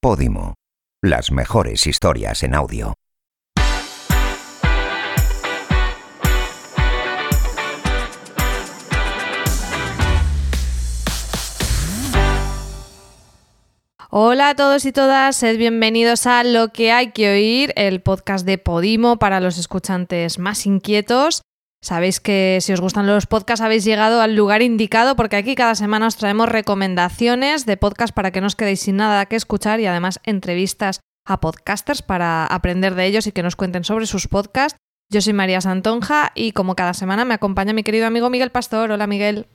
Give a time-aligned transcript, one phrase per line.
[0.00, 0.54] Podimo.
[1.02, 2.94] Las mejores historias en audio.
[14.10, 18.46] Hola a todos y todas, sed bienvenidos a Lo que hay que oír, el podcast
[18.46, 21.42] de Podimo para los escuchantes más inquietos.
[21.80, 25.76] Sabéis que si os gustan los podcasts habéis llegado al lugar indicado porque aquí cada
[25.76, 29.78] semana os traemos recomendaciones de podcast para que no os quedéis sin nada que escuchar
[29.78, 34.26] y además entrevistas a podcasters para aprender de ellos y que nos cuenten sobre sus
[34.26, 34.78] podcasts.
[35.10, 38.90] Yo soy María Santonja y como cada semana me acompaña mi querido amigo Miguel Pastor.
[38.90, 39.46] Hola Miguel.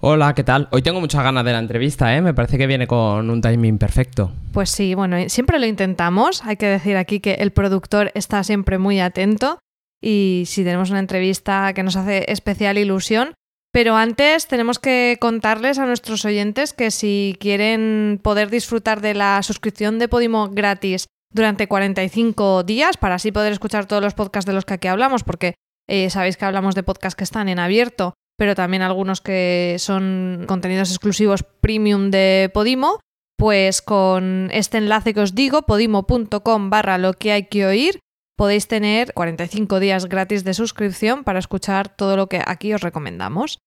[0.00, 0.68] Hola, ¿qué tal?
[0.72, 2.20] Hoy tengo muchas ganas de la entrevista, ¿eh?
[2.20, 4.32] Me parece que viene con un timing perfecto.
[4.52, 6.44] Pues sí, bueno, siempre lo intentamos.
[6.44, 9.60] Hay que decir aquí que el productor está siempre muy atento
[10.02, 13.34] y si tenemos una entrevista que nos hace especial ilusión.
[13.72, 19.42] Pero antes tenemos que contarles a nuestros oyentes que si quieren poder disfrutar de la
[19.42, 24.52] suscripción de Podimo gratis durante 45 días, para así poder escuchar todos los podcasts de
[24.52, 25.54] los que aquí hablamos, porque
[25.88, 30.46] eh, sabéis que hablamos de podcasts que están en abierto pero también algunos que son
[30.48, 32.98] contenidos exclusivos premium de Podimo,
[33.38, 38.00] pues con este enlace que os digo, podimo.com barra lo que hay que oír,
[38.36, 43.58] podéis tener 45 días gratis de suscripción para escuchar todo lo que aquí os recomendamos.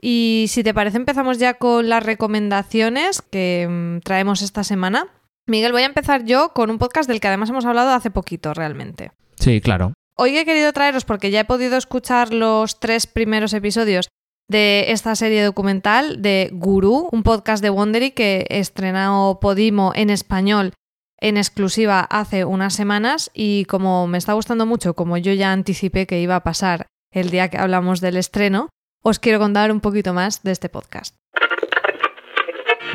[0.00, 5.08] Y si te parece, empezamos ya con las recomendaciones que mm, traemos esta semana.
[5.46, 8.54] Miguel, voy a empezar yo con un podcast del que además hemos hablado hace poquito
[8.54, 9.12] realmente.
[9.36, 9.94] Sí, claro.
[10.16, 14.08] Hoy he querido traeros, porque ya he podido escuchar los tres primeros episodios
[14.50, 20.72] de esta serie documental de Guru, un podcast de Wondery que estrenó Podimo en español
[21.20, 26.06] en exclusiva hace unas semanas y como me está gustando mucho, como yo ya anticipé
[26.06, 28.68] que iba a pasar el día que hablamos del estreno,
[29.02, 31.14] os quiero contar un poquito más de este podcast.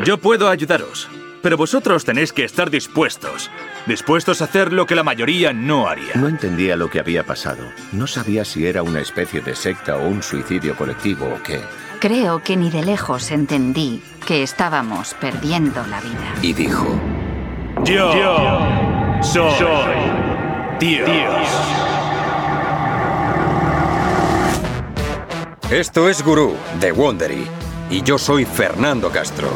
[0.06, 1.08] Yo puedo ayudaros,
[1.42, 3.52] pero vosotros tenéis que estar dispuestos.
[3.86, 6.14] Dispuestos a hacer lo que la mayoría no haría.
[6.16, 7.64] No entendía lo que había pasado.
[7.92, 11.62] No sabía si era una especie de secta o un suicidio colectivo o qué.
[12.00, 16.34] Creo que ni de lejos entendí que estábamos perdiendo la vida.
[16.42, 17.00] Y dijo,
[17.86, 18.12] Yo,
[19.22, 19.44] soy,
[20.80, 21.10] Dios.
[25.70, 27.46] Esto es Gurú, de Wondery.
[27.90, 29.50] Y yo soy Fernando Castro.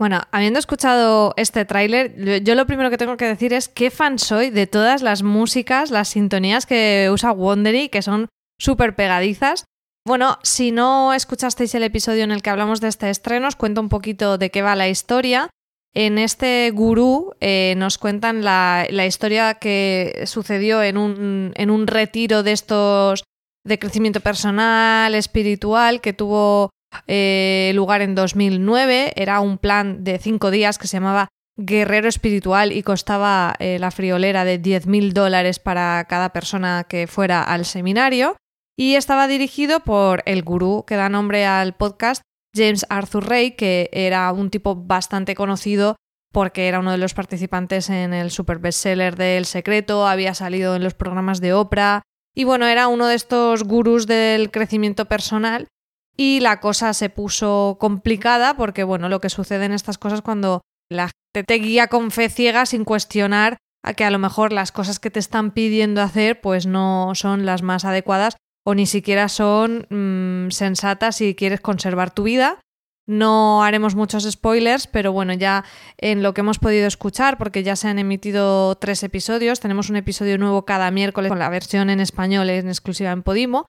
[0.00, 4.18] Bueno, habiendo escuchado este tráiler, yo lo primero que tengo que decir es qué fan
[4.18, 9.66] soy de todas las músicas, las sintonías que usa Wondery, que son súper pegadizas.
[10.06, 13.82] Bueno, si no escuchasteis el episodio en el que hablamos de este estreno, os cuento
[13.82, 15.50] un poquito de qué va la historia.
[15.92, 21.86] En este gurú eh, nos cuentan la, la, historia que sucedió en un, en un
[21.86, 23.24] retiro de estos
[23.66, 26.70] de crecimiento personal, espiritual, que tuvo
[27.06, 29.12] eh, lugar en 2009.
[29.16, 33.90] Era un plan de cinco días que se llamaba Guerrero Espiritual y costaba eh, la
[33.90, 38.36] friolera de 10.000 dólares para cada persona que fuera al seminario.
[38.76, 42.22] Y estaba dirigido por el gurú que da nombre al podcast,
[42.56, 45.96] James Arthur Ray, que era un tipo bastante conocido
[46.32, 50.76] porque era uno de los participantes en el super bestseller de El Secreto, había salido
[50.76, 52.02] en los programas de Oprah
[52.34, 55.66] y bueno, era uno de estos gurús del crecimiento personal
[56.16, 60.60] y la cosa se puso complicada porque, bueno, lo que sucede en estas cosas cuando
[60.90, 64.72] la gente te guía con fe ciega sin cuestionar a que a lo mejor las
[64.72, 69.28] cosas que te están pidiendo hacer pues no son las más adecuadas o ni siquiera
[69.28, 72.60] son mmm, sensatas si quieres conservar tu vida.
[73.06, 75.64] No haremos muchos spoilers, pero bueno, ya
[75.96, 79.96] en lo que hemos podido escuchar, porque ya se han emitido tres episodios, tenemos un
[79.96, 83.66] episodio nuevo cada miércoles con la versión en español en exclusiva en Podimo.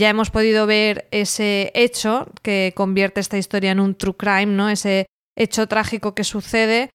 [0.00, 4.70] Ya hemos podido ver ese hecho que convierte esta historia en un true crime, ¿no?
[4.70, 5.04] Ese
[5.36, 6.88] hecho trágico que sucede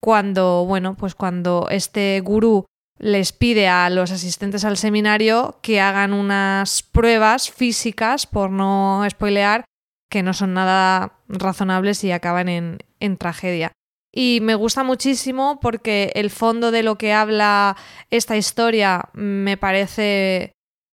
[0.00, 2.64] cuando, bueno, pues cuando este gurú
[3.00, 9.64] les pide a los asistentes al seminario que hagan unas pruebas físicas, por no spoilear,
[10.08, 13.72] que no son nada razonables y acaban en, en tragedia.
[14.14, 17.76] Y me gusta muchísimo porque el fondo de lo que habla
[18.10, 20.52] esta historia me parece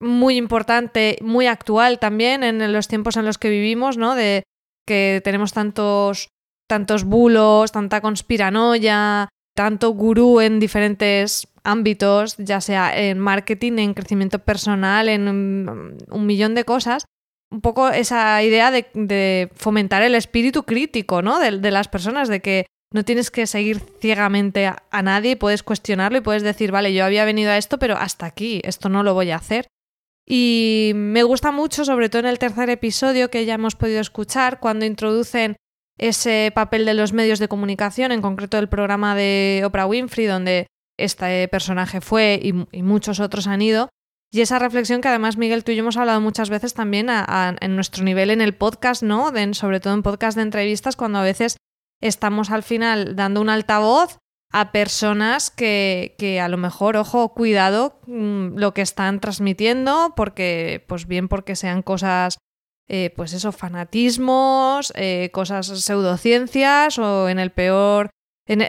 [0.05, 4.15] muy importante, muy actual también en los tiempos en los que vivimos, ¿no?
[4.15, 4.43] De
[4.85, 6.29] que tenemos tantos,
[6.67, 14.39] tantos bulos, tanta conspiranoia, tanto gurú en diferentes ámbitos, ya sea en marketing, en crecimiento
[14.39, 17.05] personal, en un millón de cosas.
[17.51, 21.39] Un poco esa idea de, fomentar el espíritu crítico, ¿no?
[21.39, 26.21] De, las personas, de que no tienes que seguir ciegamente a, nadie, puedes cuestionarlo y
[26.21, 29.31] puedes decir, vale, yo había venido a esto, pero hasta aquí, esto no lo voy
[29.31, 29.67] a hacer.
[30.27, 34.59] Y me gusta mucho, sobre todo en el tercer episodio que ya hemos podido escuchar,
[34.59, 35.55] cuando introducen
[35.97, 40.67] ese papel de los medios de comunicación, en concreto el programa de Oprah Winfrey, donde
[40.97, 43.89] este personaje fue y, muchos otros han ido.
[44.31, 47.75] Y esa reflexión que además, Miguel, tú y yo hemos hablado muchas veces también en
[47.75, 49.31] nuestro nivel en el podcast, ¿no?
[49.31, 51.57] De, sobre todo en podcast de entrevistas, cuando a veces
[52.01, 54.17] estamos al final dando un altavoz
[54.57, 60.81] a personas que, que, a lo mejor, ojo, cuidado mmm, lo que están transmitiendo, porque,
[60.87, 62.37] pues bien, porque sean cosas,
[62.87, 68.11] eh, pues eso, fanatismos, eh, cosas pseudociencias, o en el peor,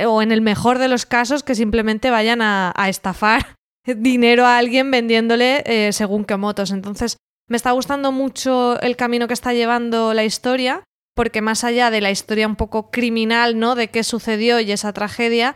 [0.09, 3.55] o en el mejor de los casos, que simplemente vayan a, a estafar
[3.87, 6.73] dinero a alguien vendiéndole eh, según qué motos.
[6.73, 7.17] Entonces,
[7.49, 10.83] me está gustando mucho el camino que está llevando la historia,
[11.15, 13.77] porque más allá de la historia un poco criminal, ¿no?
[13.77, 15.55] De qué sucedió y esa tragedia,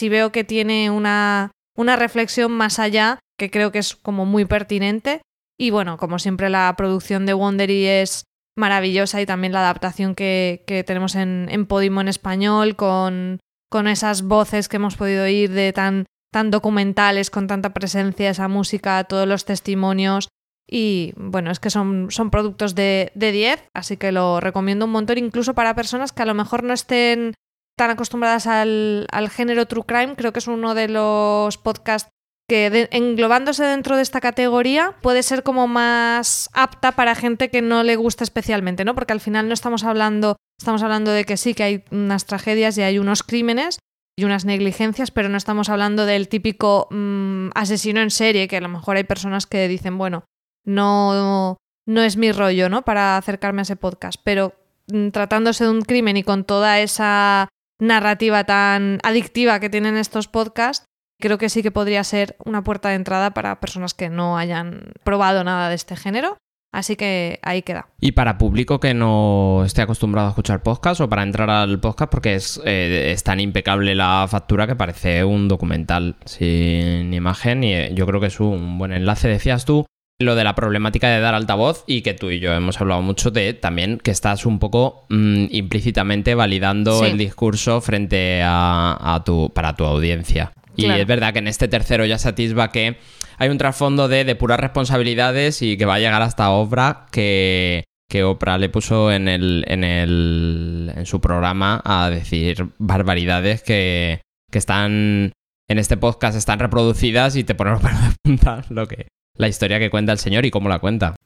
[0.00, 4.46] sí veo que tiene una, una reflexión más allá que creo que es como muy
[4.46, 5.20] pertinente.
[5.58, 8.24] Y bueno, como siempre, la producción de Wondery es
[8.56, 13.88] maravillosa y también la adaptación que, que tenemos en, en, Podimo en español, con, con
[13.88, 19.04] esas voces que hemos podido oír de tan, tan documentales, con tanta presencia, esa música,
[19.04, 20.28] todos los testimonios.
[20.66, 24.92] Y bueno, es que son, son productos de, de 10, así que lo recomiendo un
[24.92, 27.34] montón, incluso para personas que a lo mejor no estén
[27.80, 30.14] tan acostumbradas al, género True Crime.
[30.14, 32.10] Creo que es uno de los podcasts
[32.46, 37.82] que englobándose dentro de esta categoría puede ser como más apta para gente que no
[37.82, 38.94] le gusta especialmente, ¿no?
[38.94, 42.76] Porque al final no estamos hablando, estamos hablando de que sí, que hay unas tragedias
[42.76, 43.78] y hay unos crímenes
[44.14, 48.60] y unas negligencias, pero no estamos hablando del típico mmm, asesino en serie, que a
[48.60, 50.24] lo mejor hay personas que dicen, bueno,
[50.66, 51.56] no,
[51.86, 52.82] no es mi rollo, ¿no?
[52.82, 54.52] Para acercarme a ese podcast, pero
[54.88, 57.48] mmm, tratándose de un crimen y con toda esa
[57.80, 60.84] narrativa tan adictiva que tienen estos podcasts,
[61.20, 64.92] creo que sí que podría ser una puerta de entrada para personas que no hayan
[65.04, 66.36] probado nada de este género.
[66.72, 67.88] Así que ahí queda.
[68.00, 72.12] Y para público que no esté acostumbrado a escuchar podcast o para entrar al podcast,
[72.12, 77.90] porque es, eh, tan impecable la factura que parece un documental sin imagen y eh,
[77.92, 79.26] yo creo que es un buen enlace.
[79.26, 79.84] Decías tú
[80.20, 83.30] lo de la problemática de dar altavoz y que tú y yo hemos hablado mucho
[83.30, 87.06] de también que estás un poco mmm, implícitamente validando sí.
[87.06, 90.52] el discurso frente a, a, tu para tu audiencia.
[90.76, 91.00] Y claro.
[91.00, 92.98] es verdad que en este tercero ya se atisba que
[93.38, 97.84] hay un trasfondo de, de puras responsabilidades y que va a llegar hasta Oprah que,
[98.08, 104.20] que Oprah le puso en, el, en, el, en su programa a decir barbaridades que,
[104.52, 105.32] que están
[105.68, 109.06] en este podcast están reproducidas y te ponen los pelos de punta lo que,
[109.40, 111.16] la historia que cuenta el señor y cómo la cuenta.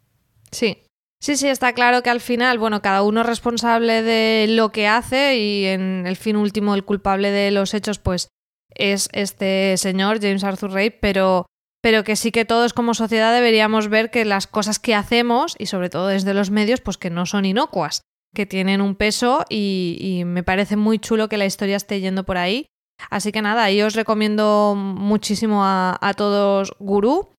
[0.51, 0.79] Sí.
[1.21, 4.87] Sí, sí, está claro que al final, bueno, cada uno es responsable de lo que
[4.87, 8.29] hace y en el fin último el culpable de los hechos, pues
[8.75, 11.47] es este señor, James Arthur Ray, pero,
[11.81, 15.67] pero que sí que todos como sociedad deberíamos ver que las cosas que hacemos, y
[15.67, 18.03] sobre todo desde los medios, pues que no son inocuas,
[18.35, 22.37] que tienen un peso y, me parece muy chulo que la historia esté yendo por
[22.37, 22.67] ahí.
[23.11, 27.34] Así que nada, yo os recomiendo muchísimo a, a todos Gurú.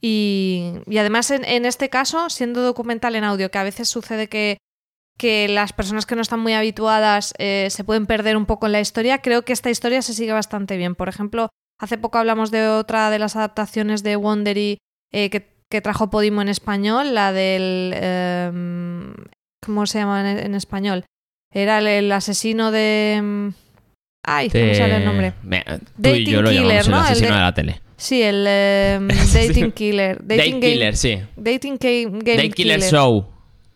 [0.00, 4.28] Y, y además en, en, este caso, siendo documental en audio, que a veces sucede
[4.28, 4.58] que,
[5.18, 8.72] que las personas que no están muy habituadas eh, se pueden perder un poco en
[8.72, 10.94] la historia, creo que esta historia se sigue bastante bien.
[10.94, 11.48] Por ejemplo,
[11.80, 14.78] hace poco hablamos de otra de las adaptaciones de Wondery
[15.12, 17.92] eh, que, que, trajo Podimo en español, la del...
[17.96, 19.12] Eh,
[19.64, 21.04] ¿Cómo se llama en, en español?
[21.52, 23.52] Era el, el asesino de...
[24.24, 24.60] Ay, de...
[24.60, 25.32] ¿cómo sale el nombre?
[25.42, 25.64] Me,
[25.96, 26.98] Dating Killer, ¿no?
[26.98, 27.26] El asesino el de...
[27.26, 27.87] de la tele.
[27.98, 28.36] Sí, el
[29.00, 30.18] um, Dating Killer.
[30.24, 31.18] Dating Date Killer, sí.
[31.36, 33.26] Dating Game, game Date Killer, Show.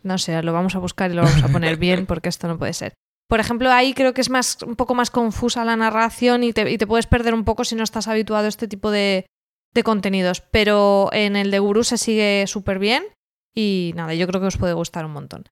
[0.05, 2.59] No sé, lo vamos a buscar y lo vamos a poner bien porque esto no
[2.59, 2.95] puede ser.
[3.29, 6.71] Por ejemplo, ahí creo que es más un poco más confusa la narración y te,
[6.71, 9.27] y te puedes perder un poco si no estás habituado a este tipo de,
[9.75, 10.41] de contenidos.
[10.41, 13.05] Pero en el de Guru se sigue súper bien
[13.55, 15.45] y nada, yo creo que os puede gustar un montón.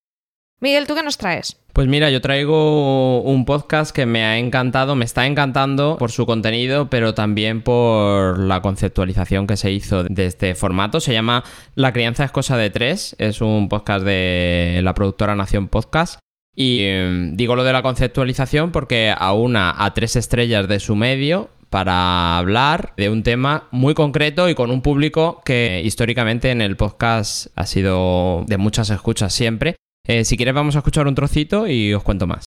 [0.63, 1.57] Miguel, ¿tú qué nos traes?
[1.73, 6.27] Pues mira, yo traigo un podcast que me ha encantado, me está encantando por su
[6.27, 11.01] contenido, pero también por la conceptualización que se hizo de este formato.
[11.01, 15.69] Se llama La crianza es cosa de tres, es un podcast de la productora Nación
[15.69, 16.19] Podcast.
[16.55, 21.49] Y eh, digo lo de la conceptualización porque aúna a tres estrellas de su medio
[21.71, 26.77] para hablar de un tema muy concreto y con un público que históricamente en el
[26.77, 29.77] podcast ha sido de muchas escuchas siempre.
[30.11, 32.45] Eh, si quieres vamos a escuchar un trocito y os cuento más.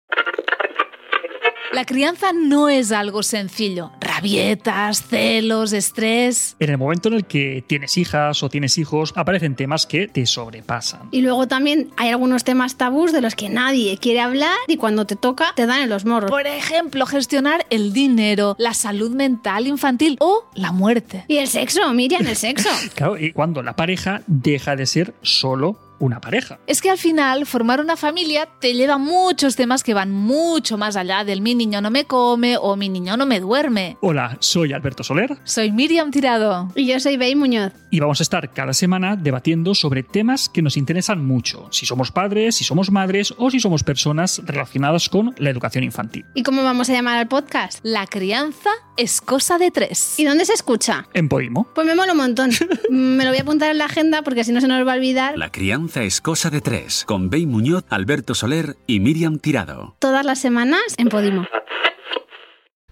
[1.73, 3.93] La crianza no es algo sencillo.
[4.01, 6.57] Rabietas, celos, estrés.
[6.59, 10.27] En el momento en el que tienes hijas o tienes hijos, aparecen temas que te
[10.27, 11.09] sobrepasan.
[11.13, 15.07] Y luego también hay algunos temas tabús de los que nadie quiere hablar y cuando
[15.07, 16.33] te toca te dan en los morros.
[16.33, 21.25] Por ejemplo, gestionar el dinero, la salud mental infantil o la muerte.
[21.29, 22.71] Y el sexo, Miriam, el sexo.
[22.97, 26.59] Claro, y cuando la pareja deja de ser solo una pareja.
[26.67, 30.97] Es que al final formar una familia te lleva muchos temas que van mucho más
[30.97, 33.97] allá del mi niño no me come o mi niño no me duerme.
[34.01, 35.39] Hola, soy Alberto Soler.
[35.45, 36.73] Soy Miriam Tirado.
[36.75, 37.73] Y yo soy Bey Muñoz.
[37.91, 42.11] Y vamos a estar cada semana debatiendo sobre temas que nos interesan mucho, si somos
[42.11, 46.25] padres, si somos madres o si somos personas relacionadas con la educación infantil.
[46.35, 47.79] ¿Y cómo vamos a llamar al podcast?
[47.85, 50.19] La crianza es cosa de tres.
[50.19, 51.07] ¿Y dónde se escucha?
[51.15, 51.69] En Podimo.
[51.75, 52.51] Pues me mola un montón.
[52.91, 54.97] me lo voy a apuntar en la agenda porque si no se nos va a
[54.97, 55.39] olvidar.
[55.39, 59.97] La crianza es cosa de tres, con Bey Muñoz, Alberto Soler y Miriam Tirado.
[59.99, 61.47] Todas las semanas en Podimo.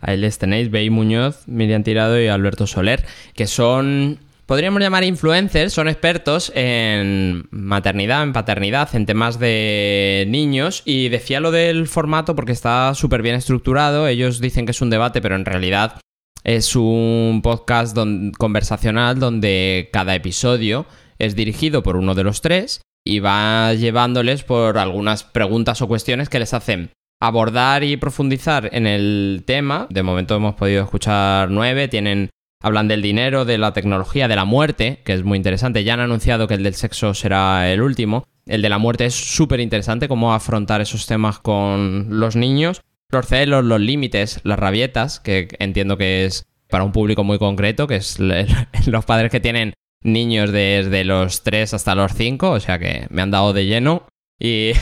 [0.00, 5.72] Ahí les tenéis, Bey Muñoz, Miriam Tirado y Alberto Soler, que son, podríamos llamar influencers,
[5.72, 10.82] son expertos en maternidad, en paternidad, en temas de niños.
[10.84, 14.08] Y decía lo del formato porque está súper bien estructurado.
[14.08, 15.98] Ellos dicen que es un debate, pero en realidad
[16.44, 17.96] es un podcast
[18.38, 20.86] conversacional donde cada episodio
[21.18, 26.28] es dirigido por uno de los tres y va llevándoles por algunas preguntas o cuestiones
[26.28, 26.90] que les hacen
[27.20, 29.86] abordar y profundizar en el tema.
[29.90, 32.30] De momento hemos podido escuchar nueve, tienen
[32.62, 35.84] hablan del dinero, de la tecnología, de la muerte, que es muy interesante.
[35.84, 38.24] Ya han anunciado que el del sexo será el último.
[38.46, 42.82] El de la muerte es súper interesante, cómo afrontar esos temas con los niños.
[43.10, 47.86] Los celos, los límites, las rabietas, que entiendo que es para un público muy concreto,
[47.86, 48.18] que es
[48.86, 53.22] los padres que tienen niños desde los 3 hasta los 5, o sea que me
[53.22, 54.06] han dado de lleno.
[54.38, 54.72] Y.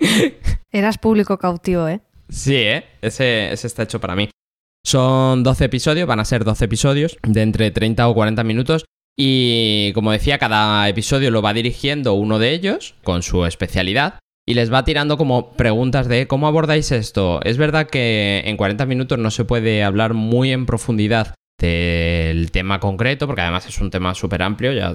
[0.72, 2.00] Eras público cautivo, ¿eh?
[2.28, 2.84] Sí, ¿eh?
[3.02, 4.28] Ese, ese está hecho para mí.
[4.84, 8.84] Son 12 episodios, van a ser 12 episodios de entre 30 o 40 minutos.
[9.18, 14.54] Y como decía, cada episodio lo va dirigiendo uno de ellos con su especialidad y
[14.54, 17.40] les va tirando como preguntas de cómo abordáis esto.
[17.44, 22.80] Es verdad que en 40 minutos no se puede hablar muy en profundidad del tema
[22.80, 24.72] concreto, porque además es un tema súper amplio.
[24.72, 24.94] Ya,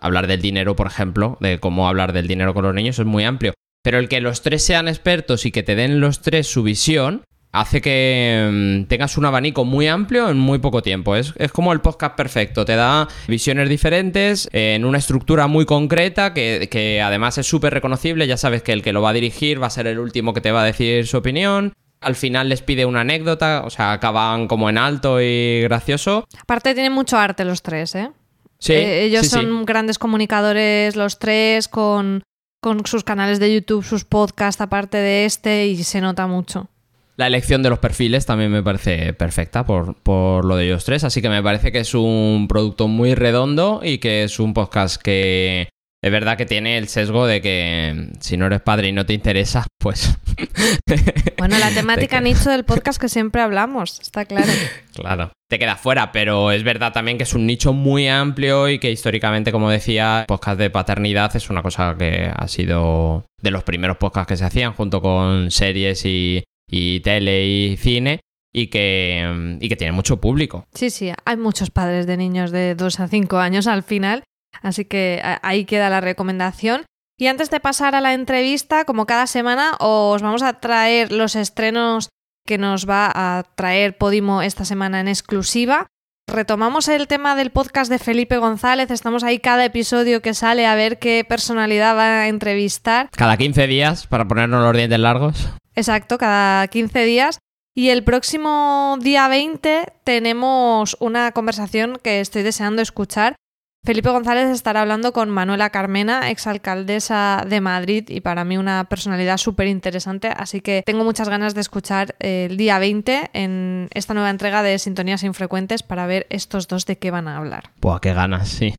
[0.00, 3.24] hablar del dinero, por ejemplo, de cómo hablar del dinero con los niños es muy
[3.24, 3.54] amplio.
[3.82, 7.22] Pero el que los tres sean expertos y que te den los tres su visión,
[7.52, 11.14] hace que mm, tengas un abanico muy amplio en muy poco tiempo.
[11.14, 16.34] Es, es, como el podcast perfecto, te da visiones diferentes en una estructura muy concreta
[16.34, 18.26] que, que además es súper reconocible.
[18.26, 20.40] Ya sabes que el que lo va a dirigir va a ser el último que
[20.40, 21.72] te va a decir su opinión.
[22.02, 26.26] Al final les pide una anécdota, o sea, acaban como en alto y gracioso.
[26.40, 28.10] Aparte tienen mucho arte los tres, ¿eh?
[28.58, 28.74] Sí.
[28.74, 29.36] Eh, ellos sí, sí.
[29.36, 32.22] son grandes comunicadores los tres con,
[32.60, 36.68] con sus canales de YouTube, sus podcasts aparte de este y se nota mucho.
[37.16, 41.04] La elección de los perfiles también me parece perfecta por, por, lo de ellos tres,
[41.04, 45.00] así que me parece que es un producto muy redondo y que es un podcast
[45.00, 45.68] que
[46.02, 49.14] es verdad que tiene el sesgo de que si no eres padre y no te
[49.14, 50.18] interesa, pues...
[51.38, 54.52] Bueno, la temática nicho del podcast que siempre hablamos, está claro.
[54.94, 58.78] Claro, te queda fuera, pero es verdad también que es un nicho muy amplio y
[58.78, 63.64] que históricamente, como decía, podcast de paternidad es una cosa que ha sido de los
[63.64, 68.20] primeros podcasts que se hacían junto con series y, y tele y cine
[68.52, 70.66] y que, y que tiene mucho público.
[70.74, 74.24] Sí, sí, hay muchos padres de niños de 2 a 5 años al final,
[74.60, 76.84] así que ahí queda la recomendación.
[77.18, 81.36] Y antes de pasar a la entrevista, como cada semana, os vamos a traer los
[81.36, 82.08] estrenos
[82.46, 85.86] que nos va a traer Podimo esta semana en exclusiva.
[86.28, 88.90] Retomamos el tema del podcast de Felipe González.
[88.90, 93.10] Estamos ahí cada episodio que sale a ver qué personalidad va a entrevistar.
[93.10, 95.50] Cada 15 días para ponernos los dientes largos.
[95.74, 97.38] Exacto, cada 15 días.
[97.74, 103.34] Y el próximo día 20 tenemos una conversación que estoy deseando escuchar.
[103.84, 109.38] Felipe González estará hablando con Manuela Carmena, exalcaldesa de Madrid y para mí una personalidad
[109.38, 114.30] súper interesante, así que tengo muchas ganas de escuchar el día 20 en esta nueva
[114.30, 117.72] entrega de Sintonías Infrecuentes para ver estos dos de qué van a hablar.
[117.80, 118.76] Buah, qué ganas, sí.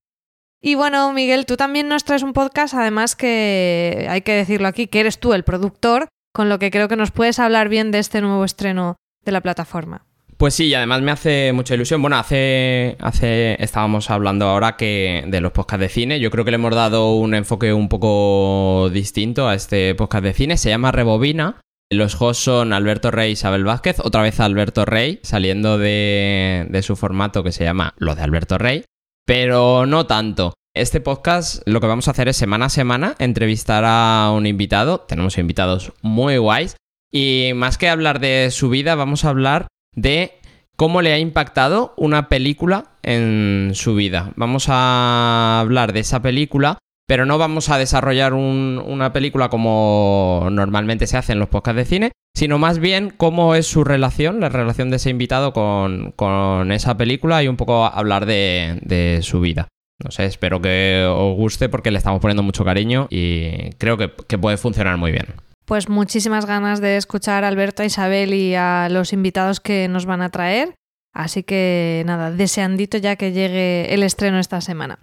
[0.62, 4.88] Y bueno, Miguel, tú también nos traes un podcast, además que hay que decirlo aquí,
[4.88, 8.00] que eres tú el productor, con lo que creo que nos puedes hablar bien de
[8.00, 8.96] este nuevo estreno
[9.26, 10.06] de la plataforma.
[10.38, 12.02] Pues sí, y además me hace mucha ilusión.
[12.02, 16.20] Bueno, hace, hace estábamos hablando ahora que de los podcasts de cine.
[16.20, 20.34] Yo creo que le hemos dado un enfoque un poco distinto a este podcast de
[20.34, 20.58] cine.
[20.58, 21.62] Se llama Rebobina.
[21.92, 24.00] Los hosts son Alberto Rey y Isabel Vázquez.
[24.00, 28.58] Otra vez Alberto Rey, saliendo de, de su formato que se llama Lo de Alberto
[28.58, 28.86] Rey.
[29.26, 30.54] Pero no tanto.
[30.76, 35.02] Este podcast lo que vamos a hacer es semana a semana entrevistar a un invitado.
[35.02, 36.78] Tenemos invitados muy guays.
[37.12, 40.40] Y más que hablar de su vida, vamos a hablar de
[40.76, 44.34] cómo le ha impactado una película en su vida.
[44.36, 51.08] Vamos a hablar de esa película, pero no vamos a desarrollar una película como normalmente
[51.08, 54.50] se hace en los podcasts de cine, sino más bien cómo es su relación, la
[54.50, 59.68] relación de ese invitado con, esa película y un poco hablar de, su vida.
[60.04, 64.38] No sé, espero que os guste porque le estamos poniendo mucho cariño y creo que
[64.38, 65.28] puede funcionar muy bien.
[65.66, 70.06] Pues muchísimas ganas de escuchar a Alberto, a Isabel y a los invitados que nos
[70.06, 70.76] van a traer.
[71.14, 75.00] Así que nada, deseandito ya que llegue el estreno esta semana.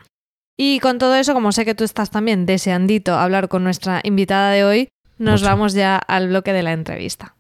[0.59, 4.51] Y con todo eso, como sé que tú estás también deseandito hablar con nuestra invitada
[4.51, 4.89] de hoy,
[5.19, 7.37] nos vamos ya al bloque de la entrevista.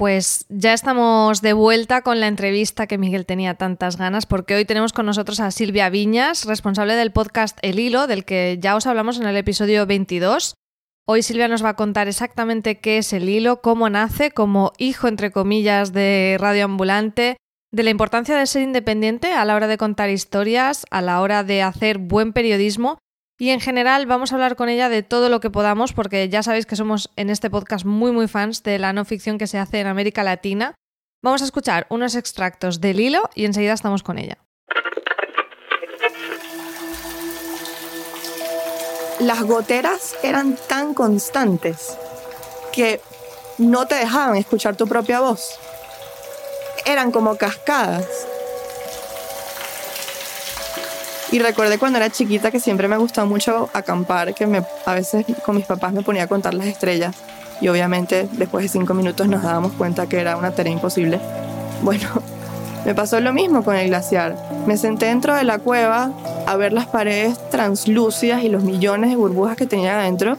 [0.00, 4.64] Pues ya estamos de vuelta con la entrevista que Miguel tenía tantas ganas, porque hoy
[4.64, 8.86] tenemos con nosotros a Silvia Viñas, responsable del podcast El Hilo, del que ya os
[8.86, 10.54] hablamos en el episodio 22.
[11.06, 15.06] Hoy Silvia nos va a contar exactamente qué es el hilo, cómo nace como hijo,
[15.06, 17.36] entre comillas, de Radio Ambulante,
[17.70, 21.44] de la importancia de ser independiente a la hora de contar historias, a la hora
[21.44, 22.96] de hacer buen periodismo
[23.40, 26.42] y en general vamos a hablar con ella de todo lo que podamos, porque ya
[26.42, 29.58] sabéis que somos en este podcast muy muy fans de la no ficción que se
[29.58, 30.74] hace en América Latina.
[31.22, 34.36] Vamos a escuchar unos extractos del hilo y enseguida estamos con ella.
[39.20, 41.96] Las goteras eran tan constantes
[42.74, 43.00] que
[43.56, 45.58] no te dejaban escuchar tu propia voz.
[46.84, 48.06] Eran como cascadas
[51.32, 55.24] y recuerdo cuando era chiquita que siempre me gustaba mucho acampar, que me, a veces
[55.44, 57.14] con mis papás me ponía a contar las estrellas.
[57.60, 61.20] Y obviamente después de cinco minutos nos dábamos cuenta que era una tarea imposible.
[61.82, 62.08] Bueno,
[62.84, 64.36] me pasó lo mismo con el glaciar.
[64.66, 66.10] Me senté dentro de la cueva
[66.46, 70.36] a ver las paredes translúcidas y los millones de burbujas que tenía adentro,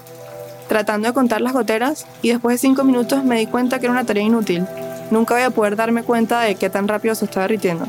[0.68, 3.94] tratando de contar las goteras y después de cinco minutos me di cuenta que era
[3.94, 4.66] una tarea inútil.
[5.10, 7.86] Nunca voy a poder darme cuenta de qué tan rápido se estaba derritiendo.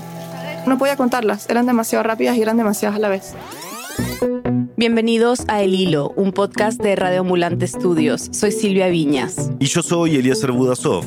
[0.67, 3.35] No podía contarlas, eran demasiado rápidas y eran demasiadas a la vez.
[4.77, 8.29] Bienvenidos a El Hilo, un podcast de Radio Ambulante Estudios.
[8.33, 9.51] Soy Silvia Viñas.
[9.59, 11.05] Y yo soy Eliezer Budasov.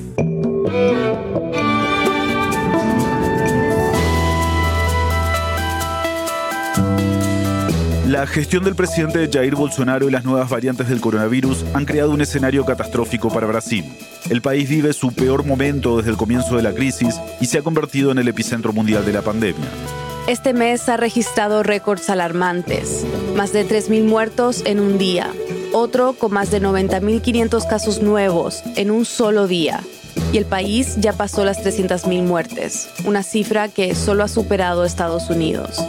[8.08, 12.22] La gestión del presidente Jair Bolsonaro y las nuevas variantes del coronavirus han creado un
[12.22, 13.84] escenario catastrófico para Brasil.
[14.30, 17.63] El país vive su peor momento desde el comienzo de la crisis y se ha
[17.63, 19.65] convertido en el epicentro mundial de la pandemia.
[20.28, 25.32] Este mes ha registrado récords alarmantes, más de 3.000 muertos en un día,
[25.74, 29.82] otro con más de 90.500 casos nuevos en un solo día.
[30.32, 35.32] Y el país ya pasó las 300.000 muertes, una cifra que solo ha superado Estados
[35.32, 35.82] Unidos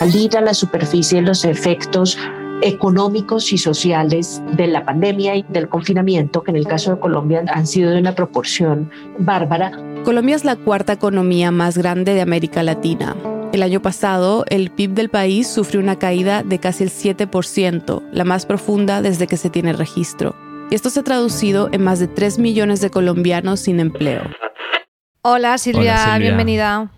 [0.00, 2.16] salir a la superficie los efectos
[2.62, 7.44] económicos y sociales de la pandemia y del confinamiento, que en el caso de Colombia
[7.52, 9.72] han sido de una proporción bárbara.
[10.04, 13.14] Colombia es la cuarta economía más grande de América Latina.
[13.52, 18.24] El año pasado, el PIB del país sufrió una caída de casi el 7%, la
[18.24, 20.34] más profunda desde que se tiene registro.
[20.70, 24.22] Y esto se ha traducido en más de 3 millones de colombianos sin empleo.
[25.20, 26.18] Hola Silvia, Hola, Silvia.
[26.18, 26.90] bienvenida.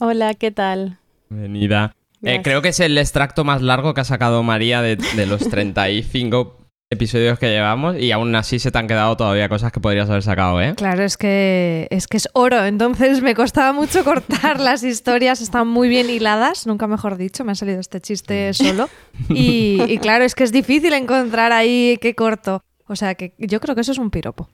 [0.00, 0.98] Hola, ¿qué tal?
[1.28, 1.94] Bienvenida.
[2.22, 6.56] Eh, creo que es el extracto más largo que ha sacado María de, los 35
[6.90, 10.22] episodios que llevamos y aún así se te han quedado todavía cosas que podrías haber
[10.22, 10.74] sacado, ¿eh?
[10.76, 15.68] Claro, es que es que es oro, entonces me costaba mucho cortar las historias, están
[15.68, 18.88] muy bien hiladas, nunca mejor dicho, me ha salido este chiste solo.
[19.28, 22.62] Y, y claro, es que es difícil encontrar ahí qué corto.
[22.86, 24.48] O sea que yo creo que eso es un piropo.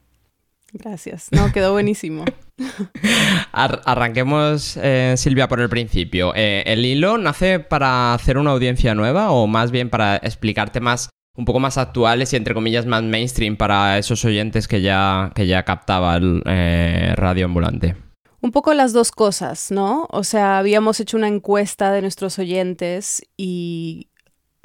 [0.79, 1.29] Gracias.
[1.33, 2.25] No, quedó buenísimo.
[3.53, 6.33] arranquemos, eh, Silvia, por el principio.
[6.35, 11.11] Eh, ¿El hilo nace para hacer una audiencia nueva o más bien para explicarte más,
[11.37, 15.47] un poco más actuales y entre comillas más mainstream para esos oyentes que ya, que
[15.47, 17.97] ya captaba el eh, radio ambulante?
[18.41, 20.07] Un poco las dos cosas, ¿no?
[20.11, 24.09] O sea, habíamos hecho una encuesta de nuestros oyentes y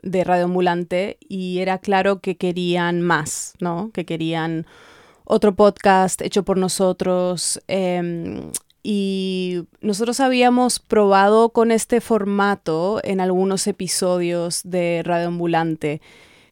[0.04, 3.92] de radio ambulante y era claro que querían más, ¿no?
[3.94, 4.66] Que querían
[5.26, 7.62] otro podcast hecho por nosotros.
[7.68, 8.52] Em,
[8.84, 16.02] y nosotros habíamos probado con este formato en algunos episodios de Radio Ambulante.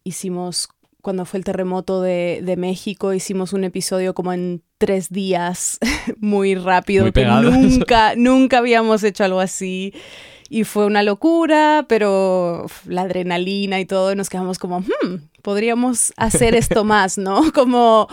[0.04, 0.68] Hicimos,
[1.02, 5.78] cuando fue el terremoto de, México, hicimos un episodio como en tres días,
[6.18, 7.10] muy rápido,
[7.42, 9.92] nunca, nunca habíamos hecho algo así.
[10.52, 16.56] Y fue una locura, pero la adrenalina y todo, nos quedamos como, hmm, podríamos hacer
[16.56, 17.52] esto más, ¿no?
[17.52, 18.08] Como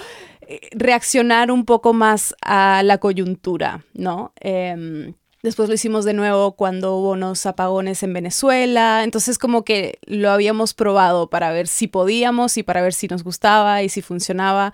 [0.72, 4.34] reaccionar un poco más a la coyuntura, ¿no?
[4.40, 9.04] Em, Después lo hicimos de nuevo cuando hubo unos apagones en Venezuela.
[9.04, 13.24] Entonces como que lo habíamos probado para ver si podíamos y para ver si nos
[13.24, 14.74] gustaba y si funcionaba.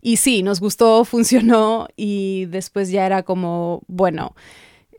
[0.00, 4.34] Y sí, nos gustó, funcionó y después ya era como, bueno,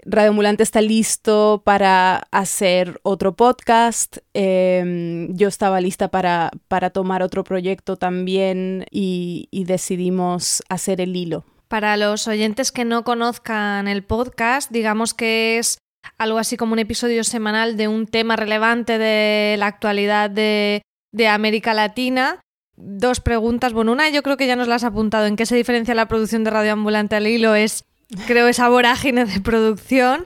[0.05, 4.17] Radio Ambulante está listo para hacer otro podcast.
[4.33, 11.45] Em, yo estaba lista para, para tomar otro proyecto también y, decidimos hacer el hilo.
[11.67, 15.77] Para los oyentes que no conozcan el podcast, digamos que es
[16.17, 20.81] algo así como un episodio semanal de un tema relevante de la actualidad de,
[21.12, 22.39] de América Latina.
[22.75, 23.73] Dos preguntas.
[23.73, 25.25] Bueno, una yo creo que ya nos la has apuntado.
[25.25, 27.53] ¿En qué se diferencia la producción de Radio Ambulante al hilo?
[27.53, 27.83] Es,
[28.28, 30.26] creo, esa vorágine de producción.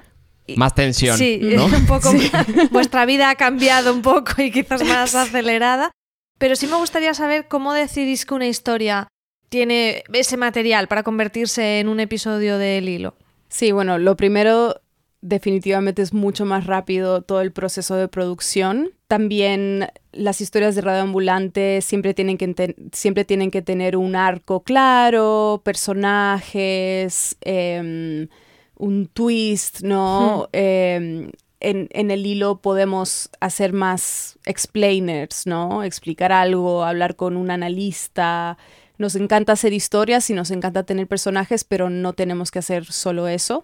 [0.55, 1.17] Más tensión.
[1.17, 1.65] Sí, ¿no?
[1.65, 2.11] un poco.
[2.71, 5.91] Vuestra vida ha cambiado un poco y quizás más acelerada.
[6.39, 9.07] Pero sí me gustaría saber cómo decidís que una historia
[9.49, 13.15] tiene ese material para convertirse en un episodio del hilo.
[13.49, 14.81] Sí, bueno, lo primero
[15.23, 18.91] definitivamente es mucho más rápido todo el proceso de producción.
[19.07, 24.63] También las historias de Radio Ambulante siempre tienen que, siempre tienen que tener un arco
[24.63, 28.27] claro, personajes, eh,
[28.75, 30.43] un twist, ¿no?
[30.43, 30.49] Hmm.
[30.53, 31.31] Eh,
[31.61, 35.83] en, en, el hilo podemos hacer más explainers, ¿no?
[35.83, 38.57] Explicar algo, hablar con un analista,
[38.97, 43.29] nos encanta hacer historias y nos encanta tener personajes, pero no tenemos que hacer solo
[43.29, 43.63] eso.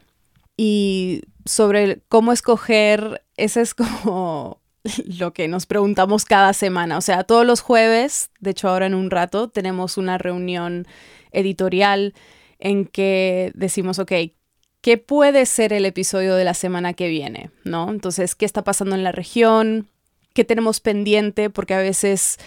[0.61, 4.59] Y sobre cómo escoger, ese es como
[5.17, 6.97] lo que nos preguntamos cada semana.
[6.97, 10.85] O sea, todos los jueves, de hecho ahora en un rato, tenemos una reunión
[11.31, 12.13] editorial
[12.59, 14.11] en que decimos, ok,
[14.81, 17.51] ¿qué puede ser el episodio de la semana que viene?
[17.63, 17.89] ¿No?
[17.89, 19.87] Entonces, ¿qué está pasando en la región?
[20.33, 21.49] ¿Qué tenemos pendiente?
[21.49, 22.37] Porque a veces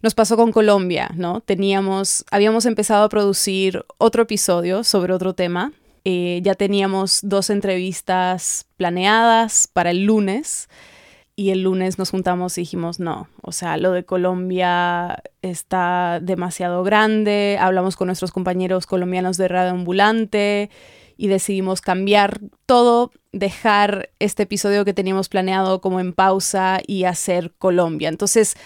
[0.00, 1.42] nos pasó con Colombia, ¿no?
[1.42, 5.74] Teníamos, habíamos empezado a producir otro episodio sobre otro tema.
[6.10, 10.70] Eh, ya teníamos dos entrevistas planeadas para el lunes
[11.36, 16.82] y el lunes nos juntamos y dijimos, no, o sea, lo de Colombia está demasiado
[16.82, 20.70] grande, hablamos con nuestros compañeros colombianos de Radio Ambulante
[21.18, 27.52] y decidimos cambiar todo, dejar este episodio que teníamos planeado como en pausa y hacer
[27.58, 28.08] Colombia.
[28.08, 28.56] Entonces,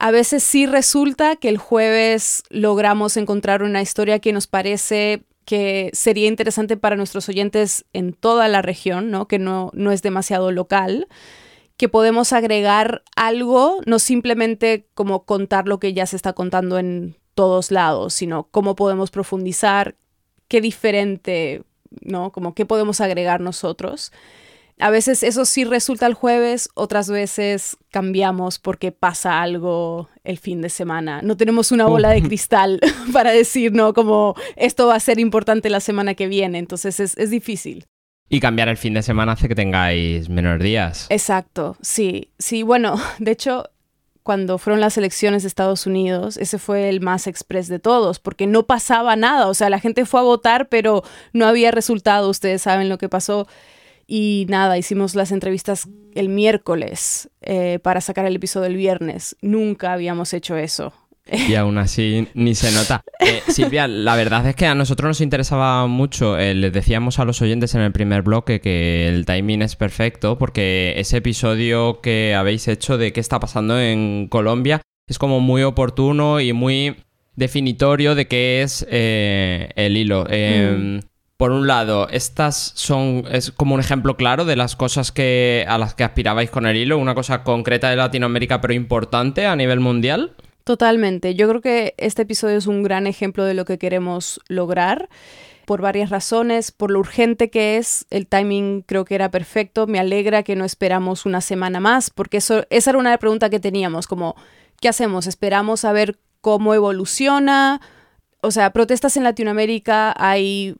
[0.00, 5.88] a veces sí resulta que el jueves logramos encontrar una historia que nos parece que
[5.94, 9.26] sería interesante para nuestros oyentes en toda la región, ¿no?
[9.28, 11.08] que no, no es demasiado local,
[11.78, 17.16] que podemos agregar algo, no simplemente como contar lo que ya se está contando en
[17.32, 19.96] todos lados, sino cómo podemos profundizar,
[20.48, 21.62] qué diferente,
[22.02, 22.30] ¿no?
[22.30, 24.12] Como qué podemos agregar nosotros.
[24.80, 30.60] A veces eso sí resulta el jueves, otras veces cambiamos porque pasa algo el fin
[30.60, 31.20] de semana.
[31.22, 32.80] No tenemos una bola de cristal
[33.12, 37.16] para decir, no, como esto va a ser importante la semana que viene, entonces es,
[37.18, 37.86] es difícil.
[38.28, 41.06] Y cambiar el fin de semana hace que tengáis menos días.
[41.08, 43.64] Exacto, sí, sí, bueno, de hecho,
[44.22, 48.46] cuando fueron las elecciones de Estados Unidos, ese fue el más express de todos, porque
[48.46, 52.62] no pasaba nada, o sea, la gente fue a votar, pero no había resultado, ustedes
[52.62, 53.48] saben lo que pasó.
[54.10, 59.36] Y nada, hicimos las entrevistas el miércoles eh, para sacar el episodio el viernes.
[59.42, 60.94] Nunca habíamos hecho eso.
[61.30, 63.02] Y aún así ni se nota.
[63.20, 66.38] Eh, Silvia, la verdad es que a nosotros nos interesaba mucho.
[66.38, 70.38] Eh, les decíamos a los oyentes en el primer bloque que el timing es perfecto
[70.38, 75.64] porque ese episodio que habéis hecho de qué está pasando en Colombia es como muy
[75.64, 76.96] oportuno y muy
[77.36, 80.24] definitorio de qué es el hilo.
[80.24, 81.07] Mm
[81.38, 85.78] por un lado, estas son es como un ejemplo claro de las cosas que a
[85.78, 89.78] las que aspirabais con el hilo, una cosa concreta de Latinoamérica pero importante a nivel
[89.78, 90.32] mundial.
[90.64, 91.36] Totalmente.
[91.36, 95.08] Yo creo que este episodio es un gran ejemplo de lo que queremos lograr
[95.64, 100.00] por varias razones, por lo urgente que es, el timing creo que era perfecto, me
[100.00, 104.08] alegra que no esperamos una semana más, porque eso, esa era una pregunta que teníamos,
[104.08, 104.34] como,
[104.80, 105.28] ¿qué hacemos?
[105.28, 107.80] ¿Esperamos a ver cómo evoluciona?
[108.40, 110.74] O sea, protestas en Latinoamérica hay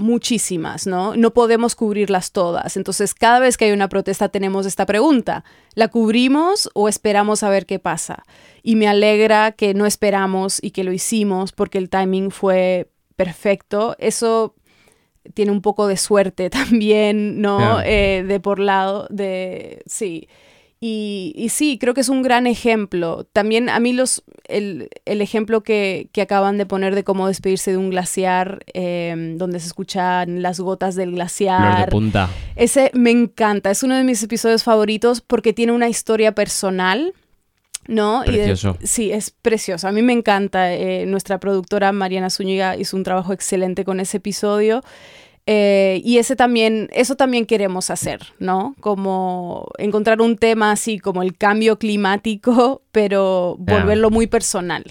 [0.00, 1.14] muchísimas, ¿no?
[1.14, 2.76] No podemos cubrirlas todas.
[2.76, 5.44] Entonces, cada vez que hay una protesta tenemos esta pregunta.
[5.74, 8.24] ¿La cubrimos o esperamos a ver qué pasa?
[8.62, 13.94] Y me alegra que no esperamos y que lo hicimos porque el timing fue perfecto.
[13.98, 14.54] Eso
[15.34, 17.80] tiene un poco de suerte también, ¿no?
[17.82, 19.82] Eh, de por lado, de...
[19.86, 20.28] Sí.
[20.82, 23.24] Y, sí, creo que es un gran ejemplo.
[23.34, 27.90] También a mí los, el, ejemplo que, acaban de poner de cómo despedirse de un
[27.90, 31.84] glaciar, em, donde se escuchan las gotas del glaciar.
[31.84, 32.30] de punta.
[32.56, 37.12] Ese me encanta, es uno de mis episodios favoritos porque tiene una historia personal.
[37.86, 38.22] ¿no?
[38.24, 38.76] Precioso.
[38.82, 39.88] sí, es precioso.
[39.88, 40.72] A mí me encanta.
[40.72, 44.82] Eh, nuestra productora Mariana Zúñiga hizo un trabajo excelente con ese episodio.
[45.52, 48.76] Eh, y ese también, eso también queremos hacer, ¿no?
[48.78, 54.84] Como encontrar un tema así como el cambio climático, pero volverlo muy personal.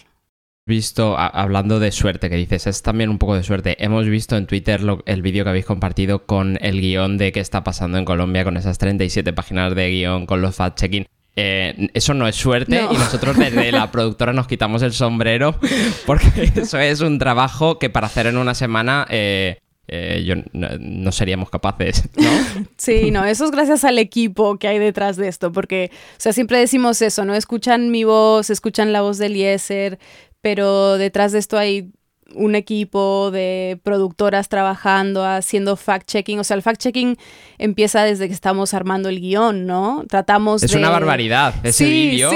[0.65, 3.81] Visto, hablando de suerte, que dices, es también un poco de suerte.
[3.81, 7.63] Hemos visto en Twitter el vídeo que habéis compartido con el guion de qué está
[7.63, 11.05] pasando en Colombia, con esas 37 páginas de guion, con los fact-checking.
[11.37, 15.55] Eh, eso no es suerte y nosotros desde la productora nos quitamos el sombrero
[16.05, 19.59] porque eso es un trabajo que para hacer en una semana eh,
[19.91, 22.29] eh, yo, no, seríamos capaces, ¿no?
[22.77, 26.33] Sí, no, eso es gracias al equipo que hay detrás de esto, porque, o sea,
[26.33, 27.35] siempre decimos eso, ¿no?
[27.35, 29.99] Escuchan mi voz, escuchan la voz de Eliezer,
[30.41, 31.91] pero detrás de esto hay
[32.35, 36.39] un equipo de productoras trabajando, haciendo fact-checking.
[36.39, 37.17] O sea, el fact-checking
[37.57, 40.03] empieza desde que estamos armando el guion, ¿no?
[40.07, 42.31] Tratamos es una barbaridad ese vídeo.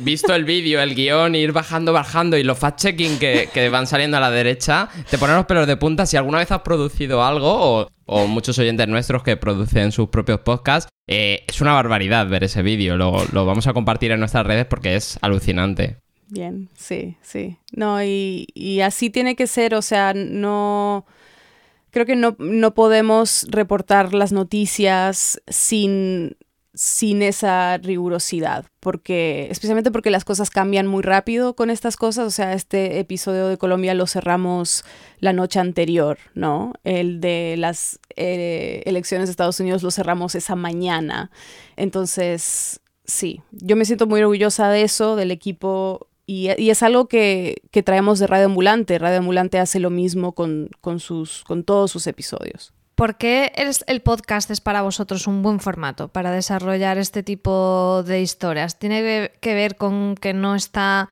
[0.00, 4.20] Visto el vídeo, el guion, ir bajando, bajando y los fact-checking que, van saliendo a
[4.20, 6.06] la derecha, te ponen los pelos de punta.
[6.06, 10.90] Si alguna vez has producido algo o, muchos oyentes nuestros que producen sus propios podcasts,
[11.08, 12.96] eh, es una barbaridad ver ese vídeo.
[12.96, 15.98] lo vamos a compartir en nuestras redes porque es alucinante.
[16.30, 17.58] Bien, sí, sí.
[17.72, 21.04] No, y, y, así tiene que ser, o sea, no...
[21.90, 26.36] Creo que no, no podemos reportar las noticias sin,
[26.72, 32.30] sin esa rigurosidad, porque especialmente porque las cosas cambian muy rápido con estas cosas, o
[32.30, 34.84] sea, este episodio de Colombia lo cerramos
[35.18, 36.74] la noche anterior, ¿no?
[36.84, 41.32] El de las eh, elecciones de Estados Unidos lo cerramos esa mañana,
[41.76, 47.60] entonces sí, yo me siento muy orgullosa de eso, del equipo y, es algo que,
[47.84, 49.00] traemos de Radio Ambulante.
[49.00, 52.72] Radio Ambulante hace lo mismo con, sus, todos sus episodios.
[52.94, 53.50] ¿Por qué
[53.88, 58.78] el podcast es para vosotros un buen formato para desarrollar este tipo de historias?
[58.78, 61.08] ¿Tiene que ver con que no está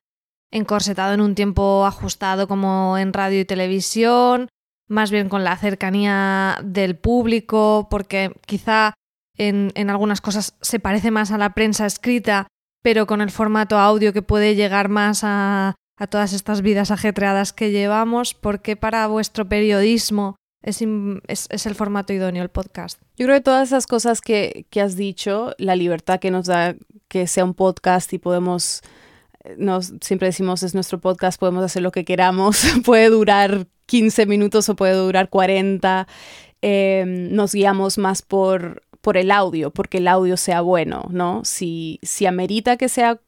[0.51, 4.47] encorsetado en un tiempo ajustado como en radio y televisión?
[4.87, 8.93] Más bien con la cercanía del público, porque quizá
[9.35, 12.47] en algunas cosas se parece más a la prensa escrita
[12.81, 15.75] pero con el formato audio que puede llegar más a,
[16.09, 22.41] todas estas vidas ajetreadas que llevamos, ¿por qué para vuestro periodismo es, el formato idóneo
[22.41, 23.01] el podcast?
[23.17, 26.75] Yo creo que todas esas cosas que, has dicho, la libertad que nos da
[27.09, 28.81] que sea un podcast y podemos,
[29.57, 34.69] nos, siempre decimos es nuestro podcast, podemos hacer lo que queramos, puede durar 15 minutos
[34.69, 36.07] o puede durar 40,
[36.61, 41.41] eh, nos guiamos más por por el audio, porque el audio sea bueno, ¿no?
[41.45, 43.19] Si, si amerita que sea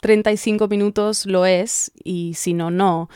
[0.00, 3.08] 35 minutos, lo es, y si no, no.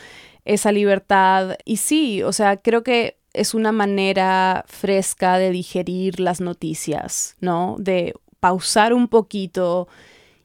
[0.45, 6.39] Esa libertad, y sí, o sea, creo que es una manera fresca de digerir las
[6.39, 7.75] noticias, ¿no?
[7.79, 9.87] De pausar un poquito